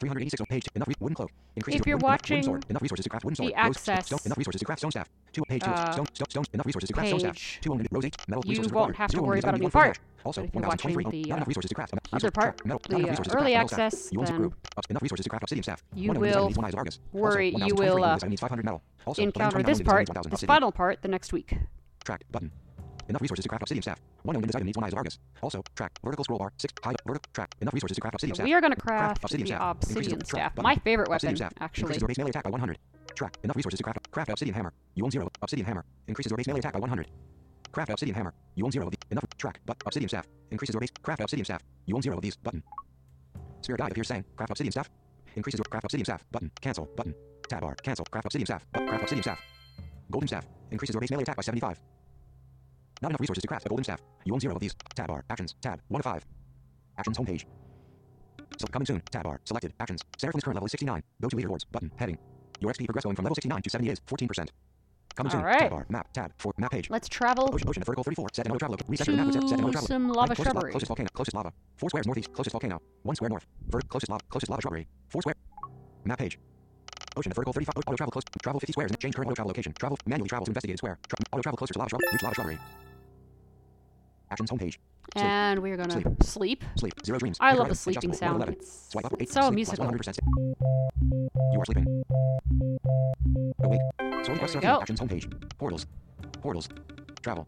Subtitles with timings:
[0.00, 0.66] Three hundred eighty-six on page.
[0.74, 1.30] Enough re- wooden cloak.
[1.56, 2.64] Increases If your you're wooden, enough wooden watching sword.
[2.70, 3.64] Enough resources to craft wooden the sword.
[3.66, 5.08] Rose, access, stone, enough resources to craft stone staff.
[5.32, 5.78] Two page tools.
[5.78, 6.44] uh, Stone, stone, stone.
[6.54, 7.34] Enough resources to craft stone staff.
[7.34, 8.16] page, Two only rose eight.
[8.28, 8.96] Metal you resources won't required.
[8.96, 9.98] have to Zero worry about a new part.
[10.24, 11.94] Also, But if you're 1023 watching the, not uh, enough resources to craft.
[12.12, 12.80] Other part, metal.
[12.88, 13.78] the, Not uh, early craft metal staff.
[13.80, 14.52] access, You then.
[14.76, 15.82] Ups- Enough resources to craft obsidian staff.
[15.94, 16.98] you will needs one eyes of Argus.
[17.14, 18.82] Also, worry, you 1023 will uh, needs 500 metal.
[19.06, 21.54] Also, encounter 1129 this part, needs 1000 this final part, the next week.
[22.04, 22.50] Track button.
[23.08, 24.00] Enough resources to craft obsidian staff.
[24.22, 25.18] One only item needs one eyes of Argus.
[25.42, 27.54] Also, track vertical scroll bar six high vertical track.
[27.60, 28.44] Enough resources to craft obsidian staff.
[28.44, 29.76] We are going to Craft craft obsidian staff.
[29.76, 30.56] Obsidian staff.
[30.56, 31.52] My favorite Obsidian staff.
[31.60, 31.82] actually.
[31.82, 32.78] Increases your base melee attack by 100.
[33.14, 33.36] Track.
[33.44, 34.10] Enough resources to craft.
[34.10, 34.72] Craft obsidian hammer.
[34.94, 35.28] You own zero.
[35.42, 35.84] Obsidian hammer.
[36.08, 37.06] Increases your base melee attack by 100.
[37.72, 38.32] Craft obsidian hammer.
[38.54, 39.60] You own zero of the enough track.
[39.66, 40.26] But obsidian staff.
[40.50, 40.90] Increases your base.
[41.02, 41.62] Craft obsidian staff.
[41.86, 42.36] You own zero of these.
[42.36, 42.62] Button.
[43.62, 44.88] Spirit guide appears saying craft obsidian staff.
[45.36, 46.24] Increases your craft obsidian staff.
[46.32, 46.50] Button.
[46.60, 46.86] Cancel.
[46.96, 47.14] Button.
[47.48, 47.74] Tab bar.
[47.82, 48.04] Cancel.
[48.06, 48.66] Craft obsidian staff.
[48.72, 49.40] But craft obsidian staff.
[50.10, 50.46] Golden staff.
[50.70, 51.80] Increases your base melee attack by 75.
[53.02, 54.00] Not enough resources to craft a golden staff.
[54.24, 54.74] You own zero of these.
[54.94, 55.24] Tab bar.
[55.30, 55.54] Actions.
[55.60, 55.80] Tab.
[55.88, 56.24] 1 of 5.
[56.98, 57.44] Actions homepage.
[58.58, 59.02] So coming soon.
[59.10, 59.40] Tab bar.
[59.44, 59.72] Selected.
[59.80, 60.02] Actions.
[60.18, 61.02] Seraphim is current level is 69.
[61.20, 61.64] Go to leaderboards.
[61.72, 61.90] Button.
[61.96, 62.18] Heading.
[62.60, 64.48] Your XP progress going from level 69 to 70 is 14%.
[65.16, 65.40] Coming soon.
[65.40, 65.58] Alright.
[65.60, 65.86] Tab bar.
[65.88, 66.12] Map.
[66.12, 66.32] Tab.
[66.38, 66.88] For map page.
[66.90, 67.68] Let's travel Ocean.
[67.68, 67.82] Ocean.
[67.82, 68.28] Vertical 34.
[68.32, 68.76] Set another travel.
[68.88, 69.32] Reset your map.
[69.32, 69.88] Set, set another to travel.
[69.88, 70.70] some lava Closest, shrubbery.
[70.70, 71.08] closest volcano.
[71.12, 71.52] Closest lava.
[71.76, 72.32] Four squares northeast.
[72.32, 72.80] Closest volcano.
[73.02, 73.46] One square north.
[73.68, 73.88] Vert.
[73.88, 74.22] Closest lava.
[74.30, 74.86] Closest lava shrubbery.
[75.08, 75.34] Four square.
[76.04, 76.38] Map page.
[77.16, 77.32] Ocean.
[77.32, 77.74] Vertical 35.
[77.86, 78.24] Auto travel close.
[78.42, 78.90] Travel 50 squares.
[78.98, 79.72] Change current auto travel location.
[79.78, 79.98] Travel.
[80.06, 80.98] Manually travel to investigated square.
[81.08, 82.00] Tra- auto travel closer to lava shrub.
[82.12, 82.58] Reach lava shrubbery.
[84.30, 84.78] Actions homepage.
[85.14, 85.24] Sleep.
[85.26, 86.22] And we're going to Sleep.
[86.22, 86.64] sleep.
[86.76, 86.94] Sleep.
[87.04, 87.36] Zero dreams.
[87.40, 88.42] I love the sleeping sound.
[88.48, 89.14] It's, Swipe up.
[89.20, 89.86] It's so Sleep musical.
[89.86, 90.18] 100%.
[91.52, 92.02] You are sleeping.
[93.62, 93.80] Awake.
[94.24, 94.80] Sorting quests we go.
[94.80, 95.30] actions homepage.
[95.58, 95.86] Portals.
[96.40, 96.68] Portals.
[97.22, 97.46] Travel.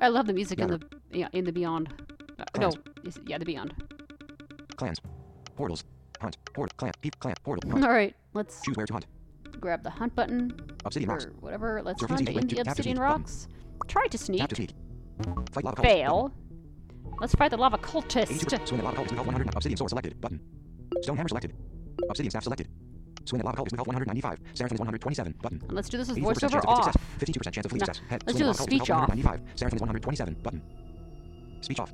[0.00, 0.80] I love the music in the
[1.12, 1.92] yeah, in the Beyond.
[2.38, 2.70] Uh, no,
[3.26, 3.72] yeah, the Beyond.
[4.76, 5.00] Clans.
[5.54, 5.84] Portals.
[6.24, 6.36] Hunt.
[6.54, 6.76] Port.
[6.76, 6.92] Clan.
[7.00, 7.18] Peep.
[7.20, 7.34] Clan.
[7.44, 7.70] Portal.
[7.70, 7.84] Hunt.
[7.84, 9.06] All right, let's Choose where to hunt.
[9.60, 10.52] grab the hunt button
[10.84, 11.26] Obsidian or rocks.
[11.40, 11.82] whatever.
[11.82, 13.20] Let's Surface hunt in the obsidian sneak, button.
[13.22, 13.48] rocks.
[13.88, 14.48] Try to sneak.
[14.48, 14.66] To.
[15.52, 15.82] Fight lava.
[15.82, 16.32] Fail.
[17.20, 18.28] Let's fight the lava cultist.
[18.66, 19.54] Swing at lava cultists with health 100.
[19.54, 20.20] Obsidian sword selected.
[20.20, 20.40] Button.
[21.02, 21.52] Stone hammer selected.
[22.10, 22.68] Obsidian staff selected.
[23.26, 24.38] Swing at lava cultists with health 195.
[24.54, 25.34] Seraphim is 127.
[25.40, 25.60] Button.
[25.62, 26.96] And let's do this with 84% chance voiceover of off.
[27.20, 28.02] 52% chance of fleet No, success.
[28.10, 28.22] Head.
[28.26, 29.08] let's Swing do at the lava cultists with speech off.
[29.08, 29.58] 195.
[29.58, 30.34] Seraphim is 127.
[30.42, 30.62] Button.
[31.60, 31.92] Speech off.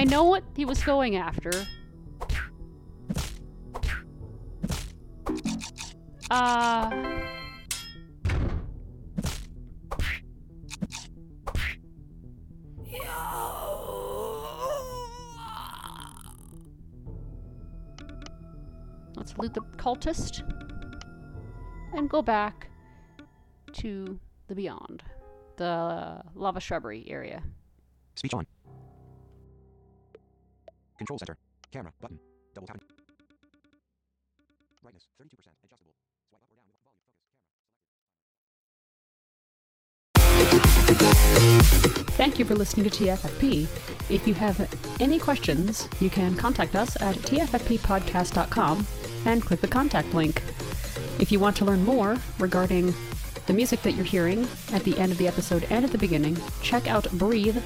[0.00, 1.50] I know what he was going after.
[6.30, 6.88] Uh.
[19.14, 20.40] Let's loot the cultist
[21.92, 22.70] and go back
[23.74, 24.18] to
[24.48, 25.02] the beyond,
[25.58, 27.42] the lava shrubbery area.
[28.14, 28.46] Speech on.
[31.00, 31.38] Control center.
[31.72, 31.92] Camera.
[31.98, 32.18] Button.
[32.54, 32.76] Double tap.
[34.82, 35.08] Brightness.
[35.18, 35.32] 32%.
[35.64, 35.94] Adjustable.
[36.28, 36.66] Swipe up or down.
[36.84, 37.00] Volume.
[37.08, 37.24] Focus.
[41.00, 42.04] Camera.
[42.18, 43.66] Thank you for listening to TFFP.
[44.10, 44.68] If you have
[45.00, 48.86] any questions, you can contact us at tffppodcast.com
[49.24, 50.42] and click the contact link.
[51.18, 52.92] If you want to learn more regarding
[53.46, 56.36] the music that you're hearing at the end of the episode and at the beginning,
[56.60, 57.56] check out Breathe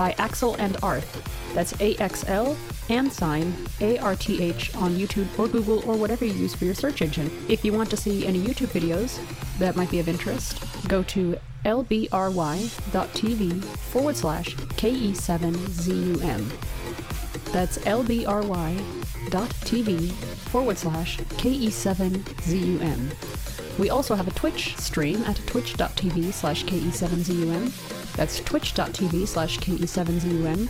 [0.00, 1.22] by Axl and Arth.
[1.52, 2.56] That's A X L
[2.88, 6.64] and sign A R T H on YouTube or Google or whatever you use for
[6.64, 7.30] your search engine.
[7.50, 9.20] If you want to see any YouTube videos
[9.58, 16.50] that might be of interest, go to lbry.tv forward slash KE7ZUM.
[17.52, 18.80] That's lbry.tv
[20.12, 23.39] forward slash KE7ZUM.
[23.80, 28.12] We also have a Twitch stream at twitch.tv slash KE7ZUM.
[28.14, 30.68] That's twitch.tv slash KE7ZUM.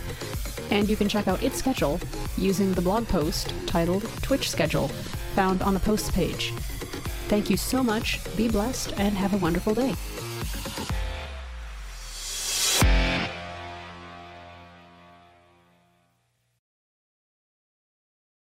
[0.71, 1.99] And you can check out its schedule
[2.37, 4.87] using the blog post titled Twitch Schedule,
[5.35, 6.53] found on the posts page.
[7.27, 9.93] Thank you so much, be blessed, and have a wonderful day.